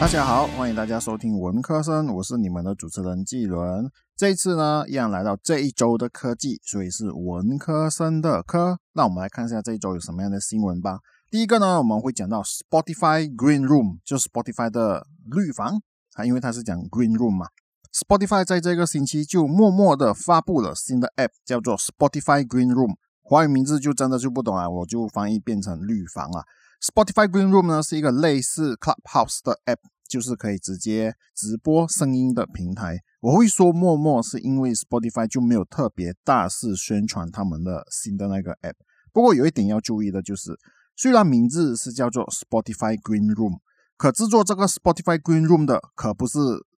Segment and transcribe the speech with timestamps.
[0.00, 3.90] 大家好，欢迎大家收听文科生，我是你们的主持人季伦。
[4.16, 8.78] 这一次呢，依然来到这一周的科技，所以是文科生的科。
[8.94, 11.00] 那我们来看一下这一周有什么样的新闻吧。
[11.30, 15.82] 第一个呢，我们会讲到 Spotify Green Room，就 Spotify 的绿房
[16.14, 17.48] 啊，因为它是讲 Green Room 嘛。
[17.92, 26.42] Spotify 在这个星期就默默的发布了新的 App，叫做 Spotify Green Room，华语名字就真的就不懂啊，我就翻译变成绿房啊。
[26.80, 33.00] Spotify Green Room 呢是一个类似 Clubhouse 的 App，就是可以直接直播声音的平台。
[33.20, 38.76] 我会说默默是因为 Spotify 就没有特别大肆宣传他们的新的那个 App。
[39.12, 40.58] 不过有一点要注意的就是，
[40.96, 43.58] 虽然名字是叫做 Spotify Green Room，
[43.98, 46.38] 可制作这个 Spotify Green Room 的可不是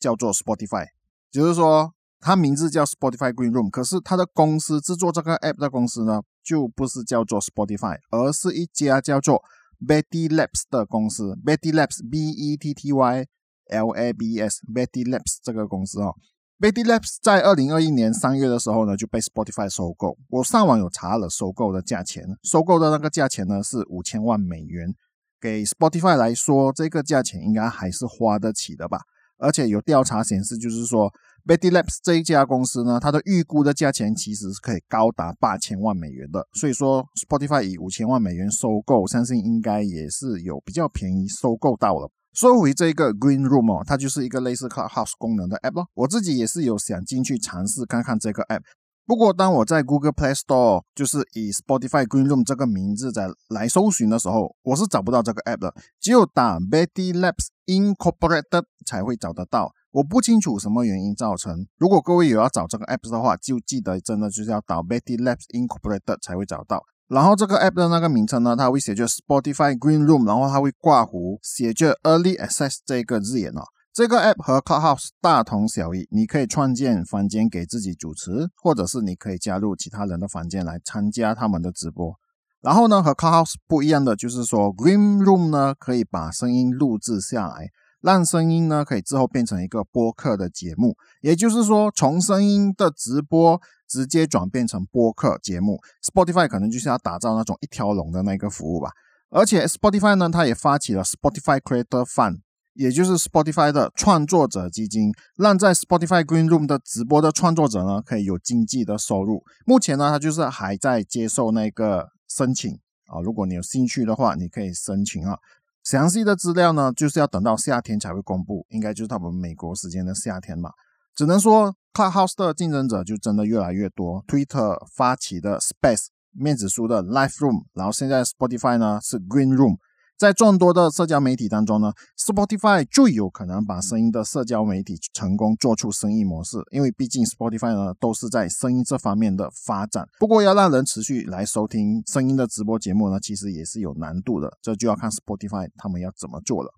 [0.00, 0.86] 叫做 Spotify，
[1.30, 9.42] 就是说它名字叫 Spotify Green Room，可是它的公司制作这个 App 的公司呢，就不是叫做 Spotify，而是一家叫做
[9.86, 13.26] Betty Labs 的公司，Betty Labs B E T T Y
[13.70, 16.14] L A B S Betty Labs 这个公司哦
[16.60, 20.16] ，Betty Labs 在二零二一年三月的时候呢就被 Spotify 收购。
[20.28, 24.94] 我上网有查了收购的价钱，收购的那个价钱呢是五千万美元。
[25.40, 29.00] 给 Spotify 来说，这个价钱应该还是花得起的吧？
[29.42, 31.12] 而且有调查显示，就是说。
[31.44, 36.46] Betty Labs 这一家公司呢，它的预估的价钱其实是可以高达八千万美元的。
[36.52, 42.08] 所以说，Spotify 以五千万美元收购，相信应该也是有比较便宜收购到了。
[42.32, 45.88] 说回这个 Green Room 哦，它就是一个类似 Clubhouse 功能的 App 咯。
[45.94, 48.62] 我自己也是有想进去尝试看看这个 App。
[49.04, 59.72] 不过当我在 Google Play Store 就是以 Spotify Green Room 这个名字在来搜寻的时候，我是找不到这个 App 的，只有打 Betty Labs Incorporated 才会找得到。
[59.90, 61.66] 我不清楚什么原因造成。
[61.78, 66.82] 如果各位有要找这个 app 的话，就记得真的就是要导 Betty Labs Incorporated 才会找到。
[67.08, 73.62] 然后这个 app 的那个名称呢，它会写着 Spotify Green Room，然后它会挂弧写着 Early Access 这个字眼哦。
[73.92, 82.14] 这个 app 和 Clubhouse 大同小异，你可以创建房间给自己主持，或者是你可以加入其他人的房间来参加他们的直播。
[82.62, 87.68] 然后呢，和 Clubhouse 不一样的就是说，Green Room 呢可以把声音录制下来。
[88.00, 95.78] 让声音呢可以之后变成一个播客的节目，也就是说从声音的直播直接转变成播客节目。
[96.04, 98.90] Spotify 可能就是要打造那种一条龙的那个服务吧。
[99.30, 102.40] 而且 Spotify 呢，它也发起了 Spotify Creator Fund，
[102.74, 109.44] 也就是 Spotify 的创作者基金，让在 Spotify Green Room 的直播的创作者呢可以有经济的收入。
[109.64, 112.72] 目前呢，它就是还在接受那个申请
[113.06, 113.20] 啊。
[113.22, 115.38] 如果你有兴趣的话，你可以申请啊。
[115.82, 120.70] 详细的资料呢，就是要等到夏天才会公布，应该就是他们美国时间的夏天嘛。
[121.14, 124.24] 只能说，Clubhouse 的竞争者就真的越来越多。
[124.26, 129.76] Twitter 发起的 Space 面子书的 Live Room，然后现在 Spotify 呢是 Green Room。
[130.22, 140.06] 在众多的社交媒体当中呢，Spotify 最有可能把声音的社交媒体成功做出生意模式，因为毕竟 Spotify 呢都是在声音这方面的发展。
[140.20, 146.70] 不过要让人持续来收听声音的直播节目呢，其实也是有难度的，这就要看 Spotify 他们要怎么做了。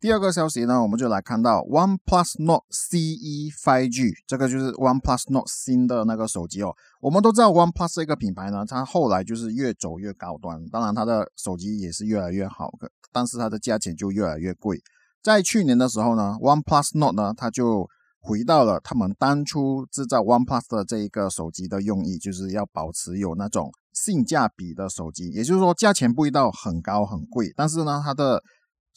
[0.00, 6.72] 第二个消息呢，我们就来看到 OnePlus Nord CE 5G，这个就是 OnePlus Nord 新的那个手机哦。
[7.00, 14.80] 我们都知道 OnePlus 这个品牌呢，它后来就是越走越高端，当然它的手机也是越来越好的，但是它的价钱就越来越贵。
[15.20, 17.88] 在去年的时候呢，OnePlus Nord 呢，它就
[18.20, 28.40] 回到了他们当初制造 OnePlus 的这一个手机的用意，就是要保持有那种性价比的手机，也就是说价钱不会到很高很贵，但是呢，它的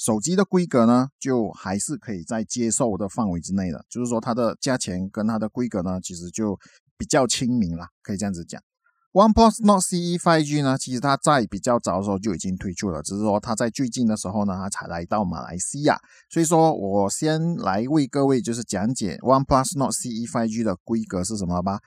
[0.03, 6.57] 手机的规格呢，就还是可以在接受的范围之内的，就是说它的价钱跟它的规格呢，其实就
[6.97, 8.59] 比较亲民啦，可以这样子讲。
[9.13, 15.99] OnePlus Nord CE 5G 呢，其实它在比较早的时候就已经推出了，只是说它在最近的时候呢，它才来到马来西亚。
[16.31, 21.79] 所以说我先来为各位就是讲解 OnePlus Nord CE 5G 的规格是什么吧。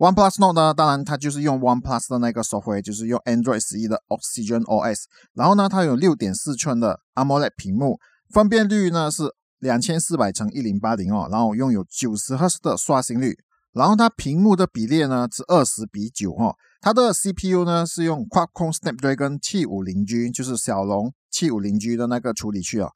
[0.00, 5.02] OnePlus Nord 呢，当然它就是用 OnePlus 的那个手绘就是用 Android 十一的 Oxygen OS。
[5.34, 7.98] 然后呢，它有六点四寸的 AMOLED 屏幕，
[8.32, 9.24] 分辨率呢是
[9.58, 13.36] 两千四百乘一零八零哦，然后拥有九十赫兹的刷新率。
[13.74, 16.56] 然后它屏幕的比例呢是二十比九哦。
[16.80, 22.90] 它的 CPU 呢是用 Qualcomm Snapdragon 七五零 G，就是骁龙七五零 G 的那个处理器哦。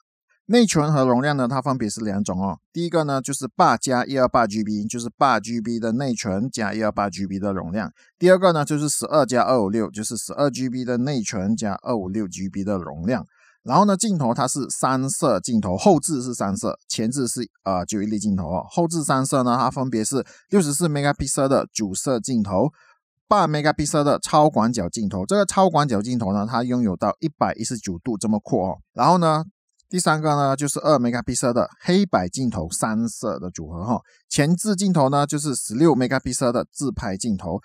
[0.46, 2.58] 内存和容量呢，它分别是两种哦。
[2.70, 7.90] 第一个呢就是八加一二八 GB，就是八 GB 的内存加一二八 GB 的容量。
[8.18, 13.24] 第二个呢就是十二加二五六，就是十二 GB 的内存加二五六 GB 的容量。
[13.62, 18.66] 然后呢，镜头它是三摄镜头，后置是三摄，前置是呃九一粒镜头哦。
[18.68, 22.70] 后置三摄呢，它分别是六十四 megapixel 的主摄镜头，
[23.26, 25.24] 八 megapixel 的超广角镜头。
[25.24, 28.78] 这个超广角镜头呢，它拥有到一百一十九度这么阔哦。
[28.92, 29.44] 然后呢。
[29.88, 34.00] 第三个呢，就是二 megapixel 的黑白镜头三摄的组合哈。
[34.28, 37.60] 前置镜头呢，就是十六 megapixel 的自拍镜头。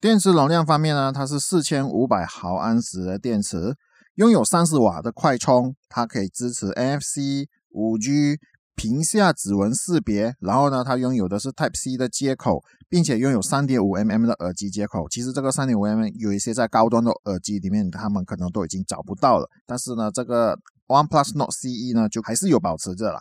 [0.00, 3.74] 电池容量方面呢，它是四千五百毫安时的电池，
[4.14, 8.38] 拥有三十瓦的快充，它可以支持 NFC、五 G。
[8.78, 15.08] 屏下指纹识别，然后呢，它拥有的是 Type C 的接口，并且拥有三点五 mm 的耳机接口。
[15.08, 19.48] 其实这个三点五 mm 有一些在高端的耳机里面，他们可能都已经找不到了。
[19.64, 20.54] 但是呢，这个
[20.88, 23.20] OnePlus Nord CE 呢，就还是有保持着了。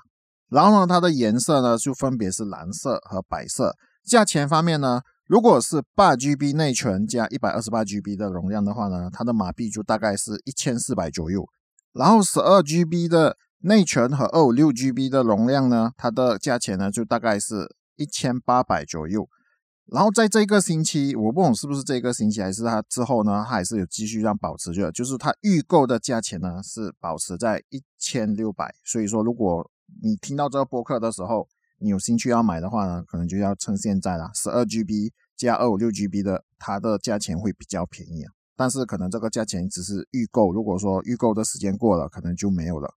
[0.49, 3.75] 然后呢，它的颜色呢，就分别是蓝色和白色。
[4.05, 11.47] 价钱方面呢，如果是八 GB 内存加一百二十八 GB 的容量的话呢，它的马币就大概是一千四百左右。
[11.93, 13.37] 然后十二 GB 的。
[13.61, 19.27] 内存和二五六 GB 的容量呢，它的价钱呢就大概是一千八百左右。
[19.91, 28.73] 然后在这个星期，我不懂是不是这个星期还是它之后呢，它还是有继续让保持着，就是它预购的价钱呢是保持在一千六百。
[28.83, 29.69] 所以说，如果
[30.01, 31.47] 你听到这个播客的时候，
[31.77, 34.31] 你有兴趣要买的话呢，可能就要趁现在了。
[34.33, 38.31] 十二 GB 加二五六 GB 的，它的价钱会比较便宜啊。
[38.55, 42.93] 但是可能这个价钱只是预购，如果说预购的时间过了，可能就没有了。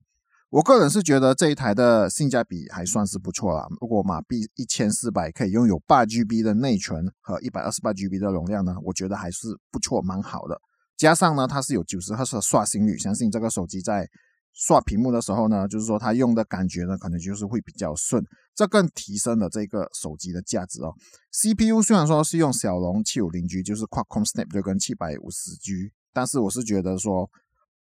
[0.50, 3.66] 我个人是觉得这一台的性价比还算是不错啦。
[3.82, 10.58] 如果马币一千四百可以拥有八 GB 的内存和一百二十八 GB 的容量呢，我觉得还是不错，蛮好的。
[10.96, 14.08] 加上呢，它是有九十赫兹的刷新率，相信这个手机在
[14.54, 18.24] 刷屏幕的时候呢，就是说它用的感觉呢，可能就是会比较顺，
[18.54, 20.94] 这更提升了这个手机的价值哦。
[21.30, 27.28] CPU 虽然说是用骁龙七五零 G，就是 Qualcomm Snapdragon 七百五十 G，但是我是觉得说。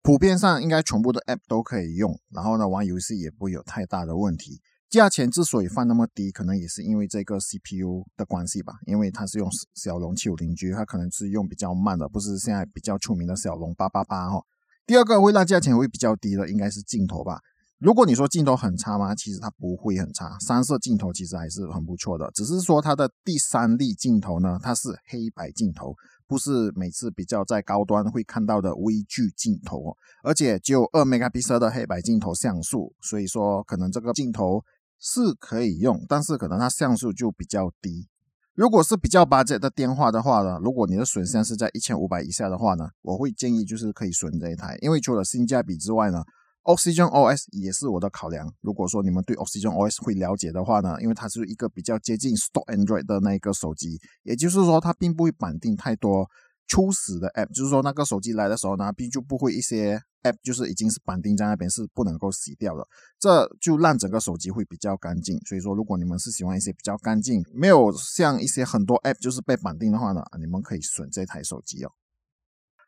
[0.03, 4.59] 普遍上应该全部的 App 都可以用，然后呢玩游戏也不会有太大的问题。
[4.89, 14.43] 价钱之所以放那么低，可能也是因为这个 CPU 的关系吧，因为它是用骁龙七五零 G，它可能是用比较慢的，不是现在比较出名的骁龙八八八哈。
[14.85, 17.39] 第二个会让价钱会比较低的，应该是镜头吧。
[17.79, 19.15] 如果你说镜头很差吗？
[19.15, 22.29] 其实它不会很差，三摄镜头其实还是很不错的。
[22.35, 25.95] 只是说它的第三粒镜头呢，它是黑白镜头，
[26.33, 29.95] 不是每次比较在高端会看到的微距镜头。
[30.23, 34.63] 而且只有二 megapixel 的黑白镜头像素，所以说可能这个镜头
[34.99, 38.07] 是可以用，但是可能它像素就比较低。
[38.55, 46.23] 如果是比较八 G 的电话的话呢，如果你的损像是在一千五百以下的话呢，我会建议就是可以损这一台，因为除了性价比之外呢。
[46.63, 48.53] Oxygen OS 也是我的考量。
[48.61, 56.29] 如果说你们对 Oxygen OS 会了解的话呢，因为它是一个比较接近 Stock Android 的那一个手机，也就是说它并不会绑定太多
[56.67, 62.87] 初始的 App，就是说那个手机来的时候呢，并就不会一些 App 就是已经是绑定在那边是不能够洗掉的，
[63.19, 65.37] 这就让整个手机会比较干净。
[65.41, 71.91] 所以说，如果你们是喜欢一些比较干净，没有像一些很多 App 就是被绑定的话呢，你们可以选这台手机哦。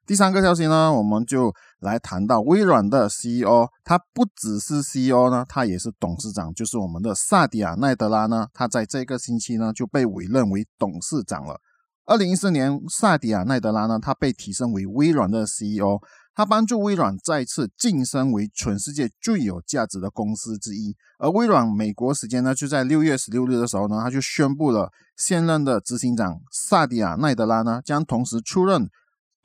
[0.06, 11.60] 第三个消息呢，我们就来谈到微软的 CEO，他不只是 CEO 呢，他也是董事长，就是我们的萨迪亚奈德拉呢，他在这个星期呢就被委任为董事长了。
[12.06, 15.98] 二零一四年，萨迪亚奈德拉呢，他被提升为微软的 CEO，
[16.36, 20.96] 他帮助微软再次晋升为全世界最有价值的公司之一。
[21.18, 28.88] 而微软美国时间呢，就在六月十六日的时候呢，他就宣布了现任的执行长萨迪亚奈德拉呢，将同时出任。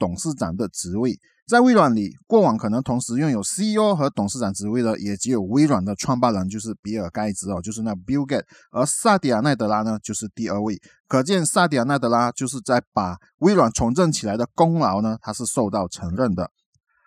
[0.01, 1.17] 董事长的职位
[1.47, 8.45] 在微软里，过往可能同时拥有 CEO 和董事长职位的，也只有微软的创办人，就是比尔盖茨哦，就是那 Bill Gates。
[8.71, 10.81] 而萨迪亚奈德拉呢，就是第二位。
[11.09, 16.51] 可见萨迪亚奈德拉就是在把微软重振起来的功劳呢，他是受到承认的。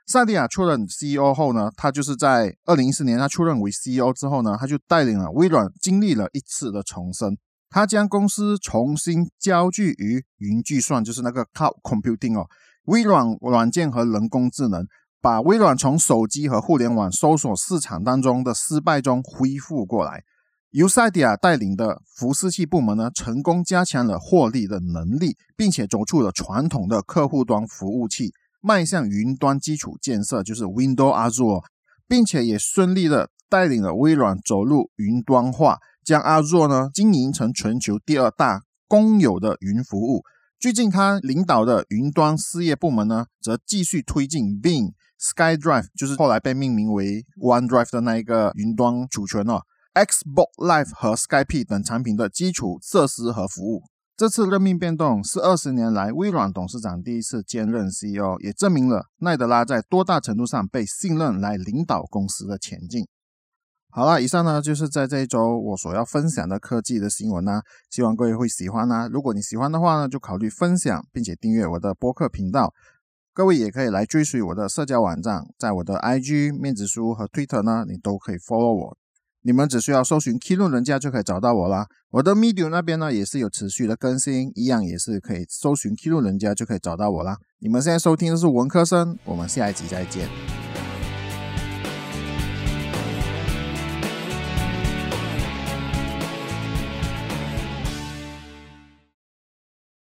[0.06, 7.38] 萨迪亚出任 CEO 后呢，他就是在二零一四年他出任为 CEO 之后呢，他就带领了微软经历了一次的重生。
[7.70, 12.46] 他将公司重新交聚于云计算，就是那个 Cloud Computing 哦。
[12.86, 14.86] 微软软件和人工智能
[15.22, 20.24] 把微软从手机和互联网搜索市场当中的失败中恢复过来。
[20.72, 31.64] 由赛迪亚带领的服务器部门呢，成功加强了获利的能力，并且走出了传统的客户端服务器，迈向云端基础建设，就是 Windows Azure，
[32.08, 40.24] 并且也顺利的带领了微软走入云端化，将 Azure 呢经营成全球第二大公有的云服务。
[40.64, 53.84] 最近，他领导的云端事业部门呢，则继续推进 Bing、SkyDrive，就是后来被命名为 OneDrive 的那一个云端储存哦，Xbox Live 和 Skype 等产品的基础设施和服务。
[54.16, 63.06] 这次任命变动是二十年来微软董事长第一次兼任 CEO，也证明了奈德拉在多大程度上被信任来领导公司的前进。
[63.96, 69.08] 好了，以上呢就是在这一周我所要分享的科技的新闻呢，希望各位会喜欢呢。
[69.14, 72.74] 如果你喜欢的话呢，就考虑分享并且订阅我的播客频道。
[73.36, 78.98] 各位也可以来追随我的社交网站，在我的 IG、面子书和 Twitter 呢，你都可以 follow 我。
[79.44, 81.86] 你们只需要搜寻 Kilo 人家就可以找到我啦。
[82.10, 87.38] 我的 Medium 那边呢也是有持续的更新，一样也是可以搜寻 Kilo 人家就可以找到我啦。
[87.60, 90.63] 你们现在收听的是文科生，我们下一集再见。